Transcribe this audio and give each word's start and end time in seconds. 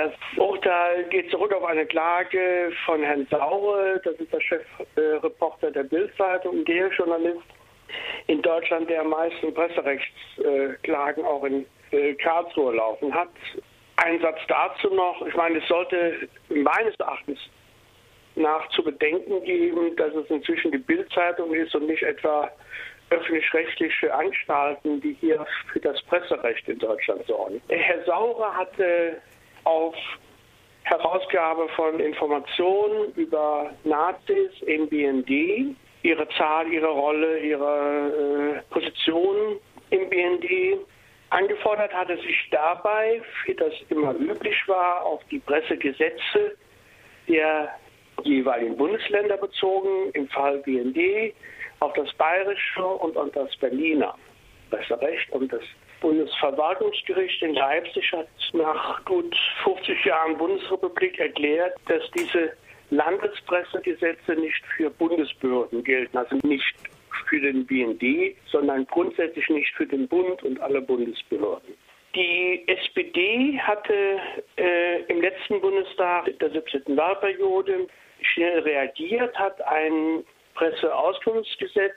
Das 0.00 0.12
Urteil 0.38 1.04
geht 1.10 1.30
zurück 1.30 1.52
auf 1.52 1.62
eine 1.64 1.84
Klage 1.84 2.72
von 2.86 3.02
Herrn 3.02 3.26
Saure, 3.30 4.00
das 4.02 4.14
ist 4.14 4.32
der 4.32 4.40
Chefreporter 4.40 5.70
der 5.70 5.82
Bildzeitung, 5.82 6.64
der 6.64 6.88
Journalist 6.88 7.44
in 8.26 8.40
Deutschland, 8.40 8.88
der 8.88 9.02
am 9.02 9.10
meisten 9.10 9.52
Presserechtsklagen 9.52 11.22
auch 11.22 11.44
in 11.44 11.66
äh, 11.90 12.14
Karlsruhe 12.14 12.76
laufen 12.76 13.12
hat. 13.12 13.28
Ein 13.96 14.18
Satz 14.22 14.38
dazu 14.48 14.88
noch. 14.94 15.20
Ich 15.26 15.34
meine, 15.34 15.58
es 15.58 15.68
sollte 15.68 16.30
meines 16.48 16.94
Erachtens 16.98 17.38
nach 18.36 18.66
zu 18.70 18.82
bedenken 18.82 19.44
geben, 19.44 19.94
dass 19.96 20.14
es 20.14 20.30
inzwischen 20.30 20.72
die 20.72 20.78
Bildzeitung 20.78 21.52
ist 21.52 21.74
und 21.74 21.88
nicht 21.88 22.04
etwa 22.04 22.50
öffentlich-rechtliche 23.10 24.14
Anstalten, 24.14 25.02
die 25.02 25.12
hier 25.20 25.44
für 25.70 25.80
das 25.80 26.00
Presserecht 26.04 26.66
in 26.68 26.78
Deutschland 26.78 27.26
sorgen. 27.26 27.60
Herr 27.68 28.02
Saurer 28.06 28.56
hatte 28.56 29.20
auf 29.64 29.94
Herausgabe 30.82 31.68
von 31.76 32.00
Informationen 32.00 33.12
über 33.14 33.70
Nazis 33.84 34.50
im 34.66 34.88
BND, 34.88 35.76
ihre 36.02 36.28
Zahl, 36.36 36.66
ihre 36.68 36.88
Rolle, 36.88 37.38
ihre 37.40 38.62
äh, 38.66 38.72
Position 38.72 39.58
im 39.90 40.08
BND 40.08 40.78
angefordert 41.30 41.92
hatte 41.94 42.16
sich 42.16 42.48
dabei, 42.50 43.22
wie 43.46 43.54
das 43.54 43.72
immer 43.88 44.14
üblich 44.14 44.56
war, 44.66 45.04
auf 45.04 45.22
die 45.30 45.38
Pressegesetze 45.38 46.56
der 47.28 47.70
jeweiligen 48.24 48.76
Bundesländer 48.76 49.36
bezogen, 49.36 50.10
im 50.12 50.28
Fall 50.28 50.58
BND, 50.58 51.32
auf 51.78 51.92
das 51.94 52.12
bayerische 52.14 52.84
und 52.84 53.16
auf 53.16 53.30
das 53.32 53.54
Berliner 53.56 54.14
Presserecht 54.70 55.30
und 55.32 55.52
das 55.52 55.62
Bundesverwaltungsgericht 56.00 57.42
in 57.42 57.54
Leipzig 57.54 58.12
hat 58.12 58.28
nach 58.52 59.04
gut 59.04 59.36
50 59.64 60.04
Jahren 60.04 60.36
Bundesrepublik 60.36 61.18
erklärt, 61.18 61.74
dass 61.86 62.02
diese 62.12 62.52
Landespressegesetze 62.90 64.32
nicht 64.32 64.64
für 64.76 64.90
Bundesbehörden 64.90 65.84
gelten, 65.84 66.16
also 66.16 66.36
nicht 66.42 66.74
für 67.28 67.40
den 67.40 67.64
BND, 67.66 68.36
sondern 68.46 68.86
grundsätzlich 68.86 69.48
nicht 69.48 69.72
für 69.74 69.86
den 69.86 70.08
Bund 70.08 70.42
und 70.42 70.60
alle 70.60 70.80
Bundesbehörden. 70.80 71.74
Die 72.14 72.64
SPD 72.66 73.56
hatte 73.60 74.18
äh, 74.56 75.02
im 75.04 75.20
letzten 75.20 75.60
Bundestag 75.60 76.36
der 76.40 76.50
17. 76.50 76.96
Wahlperiode 76.96 77.86
schnell 78.20 78.58
reagiert, 78.60 79.38
hat 79.38 79.62
ein 79.62 80.24
Presseauskunftsgesetz 80.54 81.94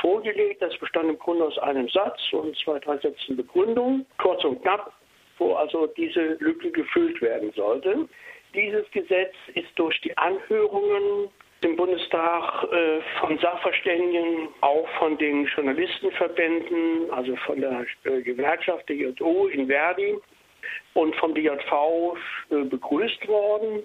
vorgelegt. 0.00 0.62
Das 0.62 0.76
bestand 0.78 1.08
im 1.08 1.18
Grunde 1.18 1.44
aus 1.44 1.58
einem 1.58 1.88
Satz 1.88 2.20
und 2.32 2.56
zwei, 2.58 2.78
drei 2.78 2.98
Sätzen 2.98 3.36
Begründung, 3.36 4.06
kurz 4.18 4.44
und 4.44 4.62
knapp, 4.62 4.92
wo 5.38 5.54
also 5.54 5.86
diese 5.88 6.36
Lücke 6.40 6.70
gefüllt 6.70 7.20
werden 7.20 7.52
sollte. 7.52 8.08
Dieses 8.54 8.88
Gesetz 8.92 9.34
ist 9.54 9.70
durch 9.76 10.00
die 10.02 10.16
Anhörungen 10.16 11.28
im 11.62 11.76
Bundestag 11.76 12.64
äh, 12.70 13.00
von 13.20 13.38
Sachverständigen, 13.38 14.48
auch 14.60 14.86
von 14.98 15.16
den 15.18 15.46
Journalistenverbänden, 15.46 17.10
also 17.10 17.34
von 17.36 17.60
der 17.60 17.86
äh, 18.04 18.20
Gewerkschaft 18.22 18.88
der 18.88 18.96
JO 18.96 19.46
in 19.46 19.66
Verdi 19.66 20.16
und 20.92 21.16
vom 21.16 21.34
DJV 21.34 22.16
äh, 22.50 22.64
begrüßt 22.64 23.26
worden 23.26 23.82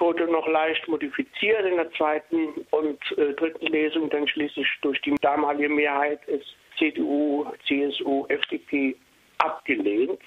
wurde 0.00 0.30
noch 0.30 0.46
leicht 0.46 0.86
modifiziert 0.88 1.64
in 1.64 1.76
der 1.76 1.90
zweiten 1.92 2.66
und 2.70 3.00
äh, 3.18 3.34
dritten 3.34 3.66
Lesung, 3.66 4.10
dann 4.10 4.26
schließlich 4.28 4.66
durch 4.82 5.00
die 5.02 5.14
damalige 5.20 5.68
Mehrheit 5.68 6.26
des 6.26 6.42
CDU, 6.78 7.46
CSU, 7.66 8.26
FDP 8.28 8.96
abgelehnt. 9.38 10.20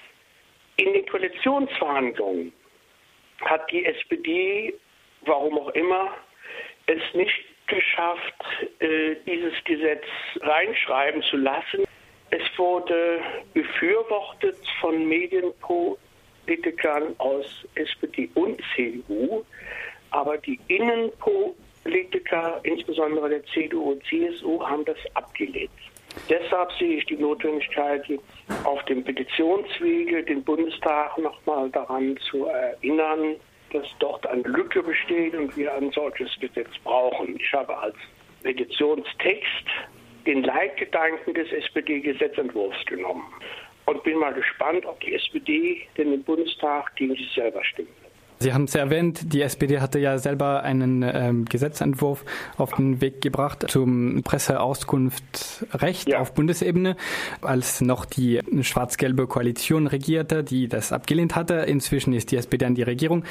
In 0.76 0.92
den 0.92 1.06
Koalitionsverhandlungen 1.06 2.52
hat 3.42 3.70
die 3.70 3.84
SPD, 3.84 4.74
warum 5.22 5.58
auch 5.58 5.70
immer, 5.70 6.14
es 6.86 7.02
nicht 7.14 7.44
geschafft, 7.66 8.44
äh, 8.80 9.16
dieses 9.26 9.52
Gesetz 9.64 10.04
reinschreiben 10.40 11.22
zu 11.22 11.36
lassen. 11.36 11.84
Es 12.30 12.42
wurde 12.56 13.20
befürwortet 13.52 14.56
von 14.80 15.06
Medienpolitikern 16.46 17.14
aus 17.18 17.46
SPD 17.74 18.28
und 18.34 18.60
CDU, 18.74 19.44
aber 20.10 20.38
die 20.38 20.58
Innenpolitiker, 20.68 22.60
insbesondere 22.62 23.28
der 23.28 23.44
CDU 23.46 23.92
und 23.92 24.02
CSU, 24.04 24.62
haben 24.62 24.84
das 24.84 24.98
abgelehnt. 25.14 25.70
Deshalb 26.28 26.70
sehe 26.72 26.98
ich 26.98 27.06
die 27.06 27.16
Notwendigkeit, 27.16 28.04
auf 28.64 28.84
dem 28.84 29.02
Petitionswege 29.02 30.22
den 30.24 30.44
Bundestag 30.44 31.16
nochmal 31.16 31.70
daran 31.70 32.18
zu 32.30 32.44
erinnern, 32.46 33.36
dass 33.72 33.86
dort 33.98 34.26
eine 34.26 34.42
Lücke 34.42 34.82
besteht 34.82 35.34
und 35.34 35.56
wir 35.56 35.72
ein 35.74 35.90
solches 35.92 36.28
Gesetz 36.38 36.68
brauchen. 36.84 37.40
Ich 37.40 37.52
habe 37.54 37.74
als 37.78 37.96
Petitionstext 38.42 39.66
den 40.26 40.42
Leitgedanken 40.42 41.32
des 41.32 41.50
SPD-Gesetzentwurfs 41.50 42.84
genommen 42.84 43.24
und 43.92 44.02
bin 44.02 44.18
mal 44.18 44.32
gespannt, 44.32 44.86
ob 44.86 45.00
die 45.00 45.14
SPD 45.14 45.82
denn 45.96 46.12
im 46.12 46.22
Bundestag 46.22 46.94
gegen 46.96 47.14
sich 47.14 47.30
selber 47.34 47.62
stimmt. 47.64 48.01
Sie 48.42 48.52
haben 48.52 48.64
es 48.64 48.74
erwähnt, 48.74 49.32
die 49.32 49.40
SPD 49.40 49.78
hatte 49.80 50.00
ja 50.00 50.18
selber 50.18 50.64
einen 50.64 51.02
ähm, 51.02 51.44
Gesetzentwurf 51.44 52.24
auf 52.56 52.74
den 52.74 53.00
Weg 53.00 53.20
gebracht 53.20 53.64
zum 53.68 54.22
Presseauskunftsrecht 54.24 56.08
ja. 56.08 56.18
auf 56.18 56.34
Bundesebene, 56.34 56.96
als 57.40 57.80
noch 57.80 58.04
die 58.04 58.40
schwarz-gelbe 58.62 59.28
Koalition 59.28 59.86
regierte, 59.86 60.42
die 60.42 60.66
das 60.66 60.92
abgelehnt 60.92 61.36
hatte. 61.36 61.54
Inzwischen 61.54 62.12
ist 62.12 62.32
die 62.32 62.36
SPD 62.36 62.66
an 62.66 62.74
die 62.74 62.82
Regierung. 62.82 63.22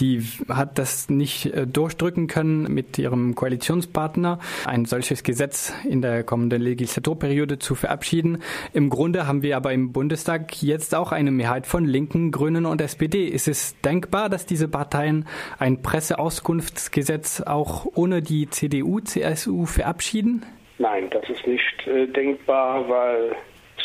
Die 0.00 0.26
hat 0.48 0.78
das 0.78 1.08
nicht 1.08 1.46
äh, 1.46 1.64
durchdrücken 1.64 2.26
können 2.26 2.62
mit 2.64 2.98
ihrem 2.98 3.36
Koalitionspartner, 3.36 4.40
ein 4.64 4.84
solches 4.84 5.22
Gesetz 5.22 5.72
in 5.88 6.02
der 6.02 6.24
kommenden 6.24 6.60
Legislaturperiode 6.60 7.60
zu 7.60 7.76
verabschieden. 7.76 8.38
Im 8.72 8.90
Grunde 8.90 9.28
haben 9.28 9.42
wir 9.42 9.56
aber 9.56 9.72
im 9.72 9.92
Bundestag 9.92 10.60
jetzt 10.60 10.94
auch 10.96 11.12
eine 11.12 11.30
Mehrheit 11.30 11.68
von 11.68 11.84
Linken, 11.84 12.32
Grünen 12.32 12.66
und 12.66 12.80
SPD. 12.80 13.28
Ist 13.28 13.46
es 13.46 13.76
denkbar, 13.82 14.28
dass 14.28 14.44
die 14.44 14.55
diese 14.56 14.68
Parteien 14.68 15.28
ein 15.58 15.82
Presseauskunftsgesetz 15.82 17.42
auch 17.42 17.84
ohne 17.94 18.22
die 18.22 18.48
CDU, 18.48 19.00
CSU 19.00 19.66
verabschieden? 19.66 20.46
Nein, 20.78 21.10
das 21.10 21.28
ist 21.28 21.46
nicht 21.46 21.86
äh, 21.86 22.06
denkbar, 22.06 22.88
weil 22.88 23.36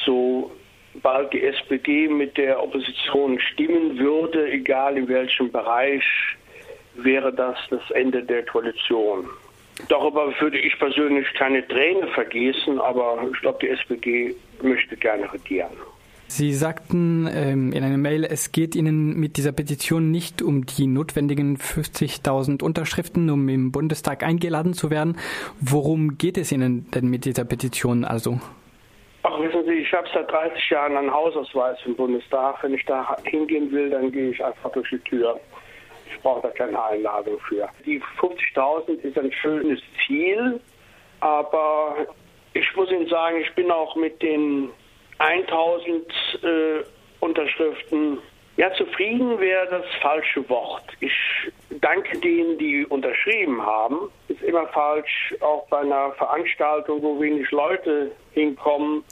sobald 0.05 1.33
die 1.33 1.43
SPD 1.43 2.07
mit 2.07 2.37
der 2.37 2.63
Opposition 2.63 3.37
stimmen 3.51 3.99
würde, 3.99 4.49
egal 4.49 4.97
in 4.97 5.09
welchem 5.09 5.51
Bereich, 5.51 6.03
wäre 6.95 7.33
das 7.33 7.57
das 7.69 7.91
Ende 7.91 8.23
der 8.23 8.45
Koalition. 8.45 9.25
Darüber 9.89 10.33
würde 10.39 10.57
ich 10.57 10.79
persönlich 10.79 11.27
keine 11.33 11.67
Träne 11.67 12.07
vergießen, 12.07 12.79
aber 12.79 13.27
ich 13.33 13.41
glaube, 13.41 13.59
die 13.61 13.69
SPD 13.69 14.35
möchte 14.61 14.95
gerne 14.95 15.31
regieren. 15.33 15.75
Sie 16.33 16.53
sagten 16.53 17.29
ähm, 17.29 17.73
in 17.73 17.83
einer 17.83 17.97
Mail, 17.97 18.23
es 18.23 18.53
geht 18.53 18.73
Ihnen 18.73 19.19
mit 19.19 19.35
dieser 19.35 19.51
Petition 19.51 20.11
nicht 20.11 20.41
um 20.41 20.65
die 20.65 20.87
notwendigen 20.87 21.57
50.000 21.57 22.63
Unterschriften, 22.63 23.29
um 23.29 23.49
im 23.49 23.73
Bundestag 23.73 24.23
eingeladen 24.23 24.73
zu 24.73 24.89
werden. 24.89 25.17
Worum 25.59 26.17
geht 26.17 26.37
es 26.37 26.53
Ihnen 26.53 26.89
denn 26.91 27.09
mit 27.09 27.25
dieser 27.25 27.43
Petition 27.43 28.05
also? 28.05 28.39
Ach, 29.23 29.41
wissen 29.41 29.65
Sie, 29.65 29.73
ich 29.73 29.91
habe 29.91 30.07
seit 30.13 30.31
30 30.31 30.69
Jahren 30.69 30.95
einen 30.95 31.11
Hausausweis 31.11 31.77
im 31.85 31.97
Bundestag. 31.97 32.63
Wenn 32.63 32.75
ich 32.75 32.85
da 32.85 33.13
hingehen 33.25 33.69
will, 33.69 33.89
dann 33.89 34.09
gehe 34.09 34.29
ich 34.29 34.41
einfach 34.41 34.71
durch 34.71 34.89
die 34.89 34.99
Tür. 34.99 35.37
Ich 36.09 36.17
brauche 36.21 36.43
da 36.43 36.49
keine 36.51 36.81
Einladung 36.81 37.39
für. 37.41 37.67
Die 37.85 38.01
50.000 38.21 39.01
ist 39.01 39.17
ein 39.17 39.33
schönes 39.33 39.81
Ziel, 40.07 40.61
aber 41.19 42.07
ich 42.53 42.73
muss 42.77 42.89
Ihnen 42.89 43.09
sagen, 43.09 43.35
ich 43.41 43.53
bin 43.53 43.69
auch 43.69 43.97
mit 43.97 44.21
den 44.21 44.69
1000 45.21 46.07
äh, 46.43 46.83
Unterschriften. 47.19 48.17
Ja, 48.57 48.73
zufrieden 48.73 49.39
wäre 49.39 49.67
das 49.69 49.85
falsche 50.01 50.47
Wort. 50.49 50.83
Ich 50.99 51.13
danke 51.79 52.17
denen, 52.19 52.57
die 52.57 52.85
unterschrieben 52.85 53.61
haben. 53.61 54.09
Ist 54.27 54.41
immer 54.41 54.67
falsch, 54.67 55.33
auch 55.39 55.67
bei 55.67 55.79
einer 55.79 56.11
Veranstaltung, 56.13 57.01
wo 57.01 57.19
wenig 57.21 57.49
Leute 57.51 58.11
hinkommen, 58.33 59.03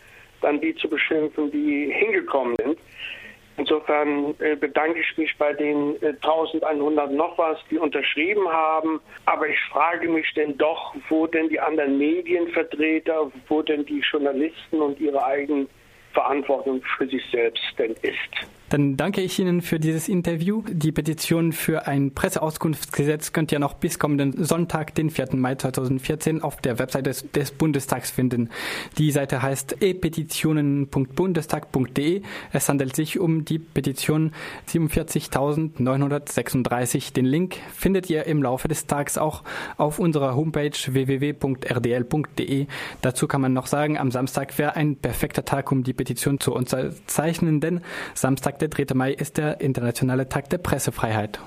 dann 0.42 0.60
die 0.60 0.76
zu 0.76 0.90
beschimpfen, 0.90 1.52
die 1.52 1.92
hingekommen 1.94 2.56
sind. 2.62 2.78
Insofern 3.58 4.36
äh, 4.40 4.56
bedanke 4.56 5.02
ich 5.02 5.18
mich 5.18 5.38
bei 5.38 5.54
den 5.54 6.02
äh, 6.02 6.16
1100 6.22 7.12
noch 7.12 7.38
was, 7.38 7.58
die 7.70 7.78
unterschrieben 7.78 8.48
haben. 8.48 9.02
Aber 9.26 9.48
ich 9.48 9.60
frage 9.72 10.08
mich 10.08 10.34
denn 10.34 10.58
doch, 10.58 10.96
wo 11.10 11.28
denn 11.28 11.50
die 11.50 11.60
anderen 11.60 11.98
Medienvertreter, 11.98 13.32
wo 13.48 13.62
denn 13.62 13.86
die 13.86 14.00
Journalisten 14.00 14.82
und 14.82 15.00
ihre 15.00 15.24
eigenen 15.24 15.68
Verantwortung 16.14 16.82
für 16.98 17.08
sich 17.08 17.24
selbst 17.32 17.64
denn 17.78 17.96
ist. 18.02 18.59
Dann 18.70 18.98
danke 18.98 19.22
ich 19.22 19.40
Ihnen 19.40 19.62
für 19.62 19.80
dieses 19.80 20.08
Interview. 20.08 20.64
Die 20.70 20.92
Petition 20.92 21.54
für 21.54 21.88
ein 21.88 22.14
Presseauskunftsgesetz 22.14 23.34
könnt 23.34 23.52
ihr 23.52 23.58
noch 23.58 23.74
bis 23.74 23.98
kommenden 23.98 24.44
Sonntag, 24.44 24.94
den 24.94 25.10
4. 25.10 25.30
Mai 25.34 25.56
2014, 25.56 26.44
auf 26.44 26.62
der 26.62 26.78
Webseite 26.78 27.10
des, 27.10 27.32
des 27.32 27.50
Bundestags 27.52 28.12
finden. 28.12 28.52
Die 29.00 29.10
Seite 29.12 29.42
heißt 29.42 29.78
e-petitionen.bundestag.de. 29.82 32.22
Es 32.52 32.70
handelt 32.70 32.96
sich 32.96 33.20
um 33.20 33.44
die 33.44 33.58
Petition 33.58 34.34
47.936. 34.68 37.14
Den 37.14 37.26
Link 37.26 37.56
findet 37.74 38.08
ihr 38.12 38.28
im 38.28 38.44
Laufe 38.44 38.68
des 38.68 38.86
Tages 38.86 39.18
auch 39.18 39.42
auf 39.78 39.98
unserer 39.98 40.36
Homepage 40.36 40.70
www.rdl.de. 40.86 42.68
Dazu 43.02 43.28
kann 43.28 43.42
man 43.42 43.54
noch 43.54 43.66
sagen, 43.66 43.98
am 43.98 44.12
Samstag 44.12 44.60
wäre 44.60 44.76
ein 44.76 44.96
perfekter 44.96 45.44
Tag, 45.44 45.72
um 45.72 45.84
die 45.84 45.94
Petition 45.94 46.40
zu 46.40 46.54
unterzeichnen, 46.54 47.62
denn 47.62 47.82
Samstag, 48.14 48.59
der 48.62 48.70
3. 48.70 48.94
Mai, 48.96 49.12
ist 49.12 49.38
der 49.38 49.62
internationale 49.62 50.28
Tag 50.30 50.50
der 50.50 50.58
Pressefreiheit. 50.58 51.38